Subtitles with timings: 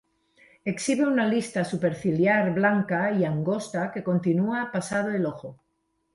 [0.71, 5.59] Exhibe una lista superciliar blanca y angosta que continúa pasado el ojo.